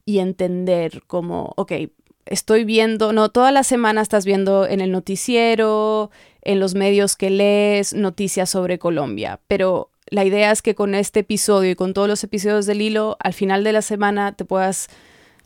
[0.07, 1.72] y entender como, ok,
[2.24, 6.11] estoy viendo, no, toda la semana estás viendo en el noticiero,
[6.42, 11.20] en los medios que lees noticias sobre Colombia, pero la idea es que con este
[11.20, 14.88] episodio y con todos los episodios del hilo, al final de la semana te puedas,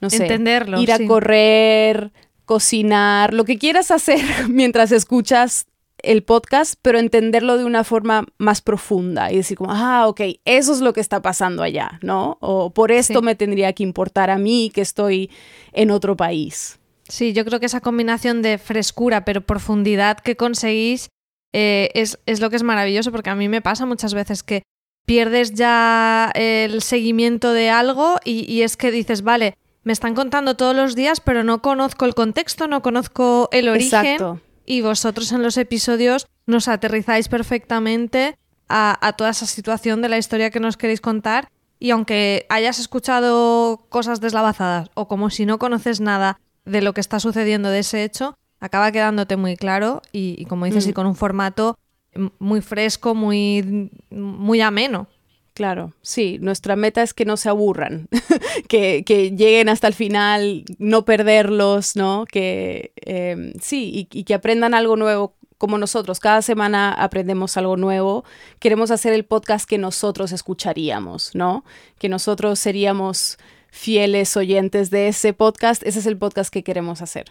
[0.00, 2.12] no sé, Entenderlo, ir a correr,
[2.44, 5.66] cocinar, lo que quieras hacer mientras escuchas
[6.02, 10.72] el podcast, pero entenderlo de una forma más profunda y decir como, ah, ok, eso
[10.72, 12.38] es lo que está pasando allá, ¿no?
[12.40, 15.30] O por esto me tendría que importar a mí que estoy
[15.72, 16.80] en otro país.
[17.08, 21.08] Sí, yo creo que esa combinación de frescura pero profundidad que conseguís
[21.52, 24.62] eh, es, lo que es maravilloso porque a mí me pasa muchas veces que
[25.04, 30.74] pierdes ya el seguimiento de algo y, es que dices, vale, me están contando todos
[30.74, 34.18] los días, pero no conozco el contexto, no conozco el origen.
[34.64, 38.38] Y vosotros en los episodios nos aterrizáis perfectamente
[38.68, 41.48] a, a, toda esa situación de la historia que nos queréis contar.
[41.80, 47.00] Y aunque hayas escuchado cosas deslavazadas o como si no conoces nada de lo que
[47.00, 50.94] está sucediendo de ese hecho, acaba quedándote muy claro y, como dices, y mm.
[50.94, 51.76] con un formato
[52.38, 55.08] muy fresco, muy, muy ameno.
[55.52, 58.08] Claro, sí, nuestra meta es que no se aburran,
[58.68, 59.02] que,
[59.36, 62.24] lleguen hasta el final, no perderlos, ¿no?
[62.30, 66.20] Que em, sí, y, que aprendan algo nuevo como nosotros.
[66.20, 68.24] Cada semana aprendemos algo nuevo.
[68.60, 71.64] Queremos hacer el podcast que nosotros escucharíamos, ¿no?
[71.98, 73.38] Que nosotros seríamos
[73.70, 75.82] fieles oyentes de ese podcast.
[75.84, 77.26] Ese es el podcast que queremos hacer.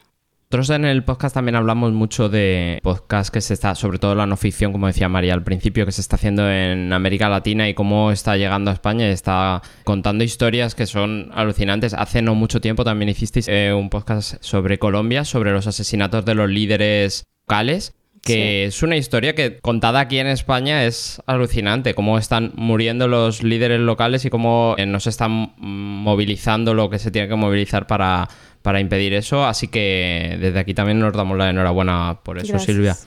[0.52, 4.26] Nosotros en el podcast también hablamos mucho de podcast que se está, sobre todo la
[4.26, 7.74] no ficción, como decía María al principio, que se está haciendo en América Latina y
[7.74, 11.94] cómo está llegando a España y está contando historias que son alucinantes.
[11.94, 16.36] Hace no mucho tiempo también hicisteis eh, un podcast sobre Colombia, sobre los asesinatos de
[16.36, 22.18] los líderes locales que es una historia que contada aquí en España es alucinante, cómo
[22.20, 27.10] están muriendo los líderes locales y cómo eh, no se están movilizando lo que se
[27.10, 28.30] tiene que movilizar para
[28.62, 29.46] para impedir eso.
[29.46, 32.98] Así que desde aquí también nos damos la enhorabuena por eso, Silvia.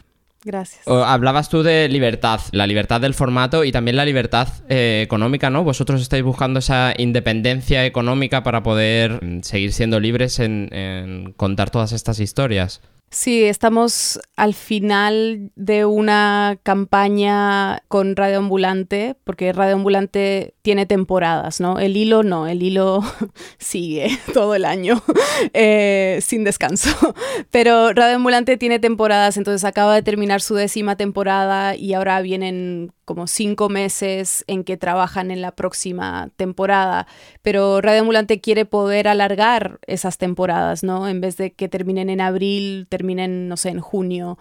[0.45, 0.87] Gracias.
[0.87, 5.49] O, hablabas tú de libertad, la libertad del formato y también la libertad eh, económica,
[5.49, 5.64] ¿no?
[5.64, 11.71] Vosotros estáis buscando esa independencia económica para poder mm, seguir siendo libres en, en contar
[11.71, 12.83] todas estas historias.
[13.11, 21.61] Sí, estamos al final de una campaña con Radio Ambulante, porque Radio Ambulante tiene temporadas,
[21.61, 21.79] ¿no?
[21.79, 23.03] El hilo no, el hilo
[23.59, 25.01] sigue todo el año
[25.53, 27.14] eh, sin descanso.
[27.53, 32.93] Pero Radio Ambulante tiene temporadas, entonces acaba de terminar su décima temporada y ahora vienen
[33.05, 37.07] como cinco meses en que trabajan en la próxima temporada.
[37.43, 41.07] Pero Radio Ambulante quiere poder alargar esas temporadas, ¿no?
[41.09, 44.38] En vez de que terminen en abril, terminen, no sé, en junio.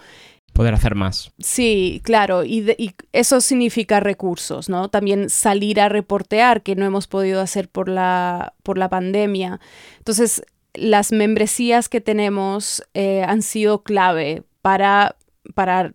[0.54, 1.32] Poder hacer más.
[1.40, 4.88] Sí, claro, y, de- y eso significa recursos, ¿no?
[4.90, 9.60] También salir a reportear, que no hemos podido hacer por la, por la pandemia.
[9.98, 10.44] Entonces,
[10.76, 15.16] las membresías que tenemos eh, han sido clave para,
[15.56, 15.94] para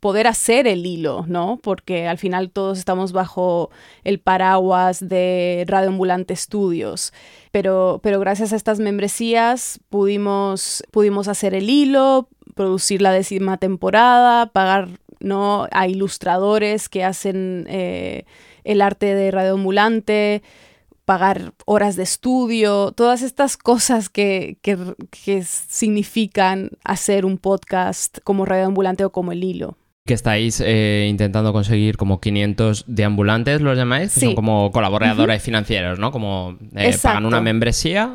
[0.00, 1.58] poder hacer el hilo, ¿no?
[1.62, 3.70] Porque al final todos estamos bajo
[4.04, 7.12] el paraguas de Radio Ambulante Studios.
[7.56, 14.44] Pero, pero gracias a estas membresías pudimos, pudimos hacer el hilo, producir la décima temporada,
[14.44, 14.90] pagar
[15.20, 15.66] ¿no?
[15.70, 18.26] a ilustradores que hacen eh,
[18.64, 20.42] el arte de Radio Ambulante,
[21.06, 24.76] pagar horas de estudio, todas estas cosas que, que,
[25.10, 29.78] que significan hacer un podcast como Radio Ambulante o como el hilo.
[30.06, 34.14] Que estáis eh, intentando conseguir como 500 deambulantes, ¿los llamáis?
[34.14, 34.26] Que Sí.
[34.26, 36.12] son como colaboradores financieros, ¿no?
[36.12, 38.14] Como eh, pagan una membresía.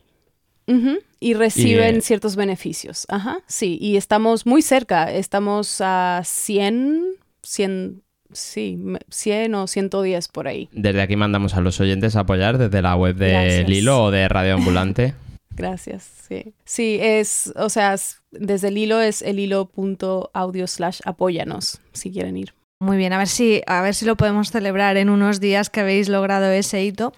[1.19, 3.05] Y reciben Y, eh, ciertos beneficios.
[3.09, 3.77] Ajá, sí.
[3.81, 5.11] Y estamos muy cerca.
[5.11, 7.03] Estamos a 100,
[7.43, 8.01] 100,
[8.31, 10.69] sí, me- 100 o 110 por ahí.
[10.71, 13.69] Desde aquí mandamos a los oyentes a apoyar desde la web de Gracias.
[13.69, 15.13] Lilo o de Radio Ambulante.
[15.55, 16.53] Gracias, sí.
[16.65, 22.37] Sí, es, o sea, es- desde el hilo es el hilo.audio slash apóyanos, si quieren
[22.37, 22.53] ir.
[22.79, 25.81] Muy bien, a ver si, a ver si lo podemos celebrar en unos días que
[25.81, 27.13] habéis logrado ese hito.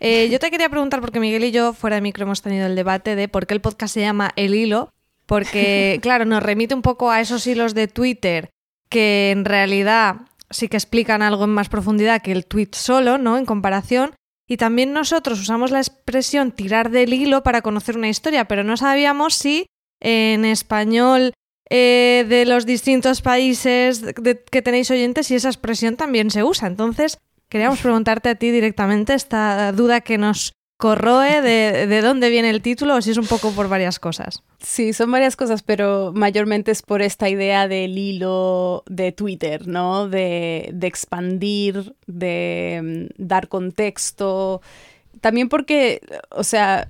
[0.00, 2.74] Eh, yo te quería preguntar, porque Miguel y yo fuera de micro hemos tenido el
[2.74, 4.90] debate de por qué el podcast se llama El Hilo,
[5.26, 8.50] porque claro, nos remite un poco a esos hilos de Twitter
[8.88, 10.16] que en realidad
[10.50, 13.36] sí que explican algo en más profundidad que el tweet solo, ¿no?
[13.36, 14.14] En comparación.
[14.46, 18.76] Y también nosotros usamos la expresión tirar del hilo para conocer una historia, pero no
[18.76, 19.66] sabíamos si
[20.00, 21.32] en español
[21.70, 24.04] eh, de los distintos países
[24.50, 26.68] que tenéis oyentes si esa expresión también se usa.
[26.68, 30.52] Entonces, queríamos preguntarte a ti directamente esta duda que nos
[30.84, 34.42] corroe de, de dónde viene el título o si es un poco por varias cosas.
[34.58, 40.10] Sí, son varias cosas, pero mayormente es por esta idea del hilo de Twitter, ¿no?
[40.10, 44.60] De, de expandir, de mm, dar contexto.
[45.22, 46.86] También porque, o sea,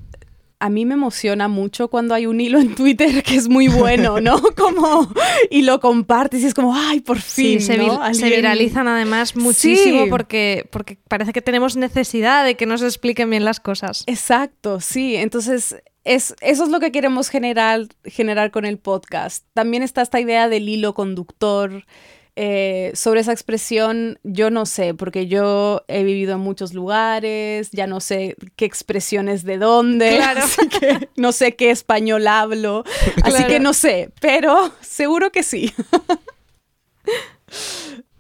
[0.65, 4.19] a mí me emociona mucho cuando hay un hilo en Twitter que es muy bueno,
[4.23, 4.41] ¿no?
[4.57, 5.13] Como,
[5.51, 10.11] y lo compartes y es como, ay, por fin, Sí, se, viralizan además muchísimo Sí.
[10.11, 14.05] porque, porque parece que tenemos necesidad de que nos expliquen bien las cosas.
[14.07, 15.17] Exacto, sí.
[15.17, 19.45] Entonces, es, eso es lo que queremos generar, generar con el podcast.
[19.53, 21.85] También está esta idea del hilo conductor.
[22.37, 27.87] Eh, sobre esa expresión, yo no sé, porque yo he vivido en muchos lugares, ya
[27.87, 30.41] no sé qué expresiones de dónde, Claro.
[30.45, 32.83] así que no sé qué español hablo,
[33.23, 33.47] así Claro.
[33.47, 35.73] que no sé, pero seguro que sí.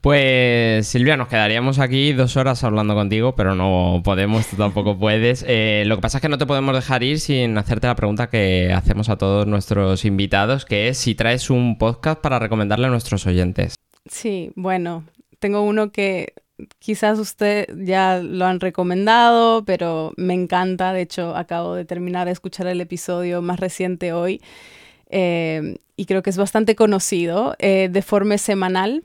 [0.00, 5.44] Pues Silvia, nos quedaríamos aquí dos horas hablando contigo, pero no podemos, tú tampoco puedes.
[5.48, 8.28] Eh, lo que pasa es que no te podemos dejar ir sin hacerte la pregunta
[8.28, 12.90] que hacemos a todos nuestros invitados, que es si traes un podcast para recomendarle a
[12.90, 13.73] nuestros oyentes.
[14.06, 15.04] Sí, bueno,
[15.38, 16.34] tengo uno que
[16.78, 20.92] quizás usted ya lo han recomendado, pero me encanta.
[20.92, 24.40] De hecho, acabo de terminar de escuchar el episodio más reciente hoy
[25.10, 29.04] eh, y creo que es bastante conocido, eh, de forma semanal.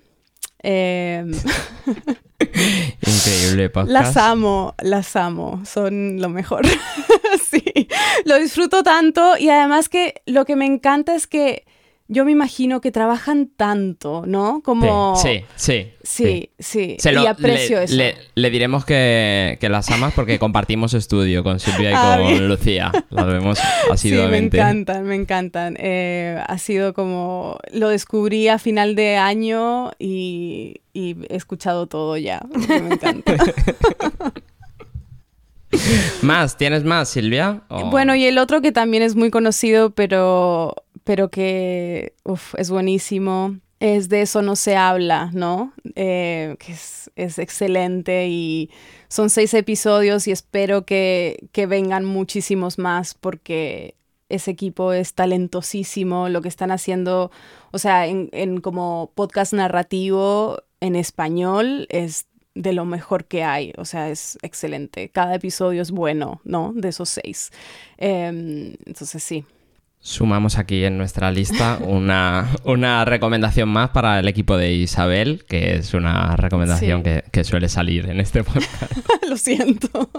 [0.63, 1.23] Eh,
[2.39, 3.91] Increíble podcast.
[3.91, 6.65] las amo, las amo, son lo mejor.
[7.49, 7.87] sí,
[8.25, 11.65] lo disfruto tanto y además que lo que me encanta es que
[12.11, 14.61] yo me imagino que trabajan tanto, ¿no?
[14.63, 15.15] Como...
[15.15, 15.91] Sí, sí.
[16.01, 17.95] Sí, sí, Se y aprecio le, eso.
[17.95, 22.27] le- le diremos que, que las amas porque compartimos estudio con Silvia y Ah, con
[22.29, 22.47] bien.
[22.47, 22.91] Lucía.
[23.11, 24.57] Las vemos Sí, me asiduamente.
[24.57, 25.75] encantan, me encantan.
[25.79, 32.17] Eh, ha sido como, lo descubrí a final de año y, y he escuchado todo
[32.17, 32.41] ya.
[32.67, 33.33] Me encanta.
[36.21, 36.57] ¿Más?
[36.57, 37.63] ¿Tienes más, Silvia?
[37.69, 43.57] Bueno, y el otro que también es muy conocido, pero, pero que uf, es buenísimo,
[43.79, 45.73] es de Eso no se habla, ¿no?
[45.95, 48.69] Eh, que es, excelente y
[49.07, 53.95] son seis episodios y espero que, que vengan muchísimos más porque
[54.29, 57.31] ese equipo es talentosísimo, lo que están haciendo,
[57.71, 63.73] o sea, en, en como podcast narrativo en español es de lo mejor que hay,
[63.77, 65.09] o sea, es excelente.
[65.09, 66.73] Cada episodio es bueno, ¿no?
[66.75, 67.51] De esos seis.
[67.97, 69.45] Em, entonces sí,
[70.01, 75.75] Sumamos aquí en nuestra lista una, una recomendación más para el equipo de Isabel, que
[75.75, 77.03] es una recomendación Sí.
[77.03, 78.93] que, que suele salir en este podcast.
[79.29, 80.09] lo siento.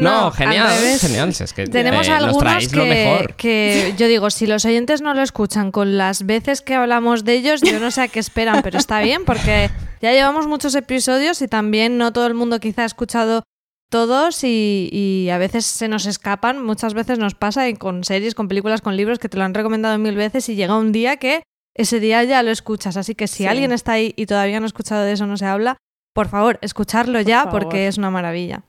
[0.00, 1.34] No, al genial, genial.
[1.34, 3.34] si es que, Tenemos eh, nos algunos lo que, mejor.
[3.34, 7.34] que yo digo, si los oyentes no lo escuchan con las veces que hablamos de
[7.34, 11.42] ellos, yo no sé a qué esperan, pero está bien porque ya llevamos muchos episodios
[11.42, 13.42] y también no todo el mundo quizá ha escuchado
[13.90, 18.34] todos y, y a veces se nos escapan, muchas veces nos pasa y con series,
[18.34, 21.16] con películas, con libros que te lo han recomendado mil veces y llega un día
[21.18, 21.42] que
[21.74, 22.96] ese día ya lo escuchas.
[22.96, 23.46] Así que si Sí.
[23.46, 25.76] alguien está ahí y todavía no ha escuchado de eso, no se habla,
[26.14, 27.60] por favor, escucharlo ya favor.
[27.62, 28.62] porque es una maravilla.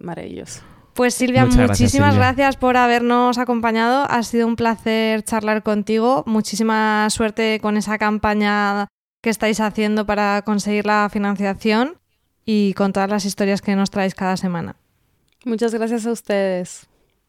[0.00, 0.60] Maravilloso.
[0.94, 2.26] Pues Silvia, Muchas gracias, muchísimas Silvia.
[2.28, 4.06] gracias por habernos acompañado.
[4.08, 6.22] Ha sido un placer charlar contigo.
[6.26, 8.88] Muchísima suerte con esa campaña
[9.22, 11.98] que estáis haciendo para conseguir la financiación
[12.46, 14.76] y con todas las historias que nos traéis cada semana.
[15.44, 16.86] Muchas gracias a ustedes.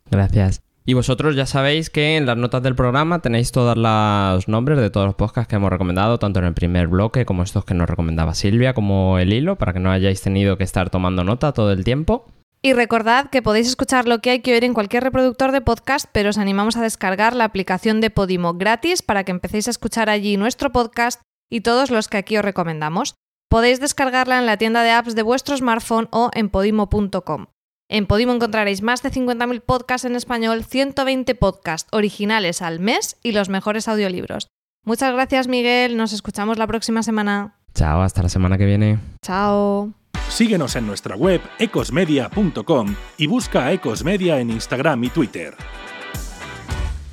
[0.09, 0.61] Gracias.
[0.85, 4.89] Y vosotros ya sabéis que en las notas del programa tenéis todos los nombres de
[4.89, 7.89] todos los podcasts que hemos recomendado, tanto en el primer bloque como estos que nos
[7.89, 11.73] recomendaba Silvia, como el hilo, para que no hayáis tenido que estar tomando nota todo
[11.73, 12.25] el tiempo.
[12.61, 16.05] Y recordad que podéis escuchar lo que hay que oír en cualquier reproductor de podcast,
[16.13, 20.09] pero os animamos a descargar la aplicación de Podimo gratis para que empecéis a escuchar
[20.09, 23.15] allí nuestro podcast y todos los que aquí os recomendamos.
[23.49, 27.45] Podéis descargarla en la tienda de apps de vuestro smartphone o en podimo.com.
[27.89, 33.31] En Podimo encontraréis más de 50.000 podcasts en español, 120 podcasts originales al mes y
[33.31, 34.49] los mejores audiolibros.
[34.83, 37.55] Muchas gracias Miguel, nos escuchamos la próxima semana.
[37.73, 38.99] Chao, hasta la semana que viene.
[39.21, 39.93] Chao.
[40.27, 45.55] Síguenos en nuestra web ecosmedia.com y busca a Ecosmedia en Instagram y Twitter.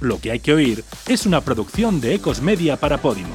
[0.01, 3.35] Lo que hay que oír es una producción de Ecosmedia para Podimo.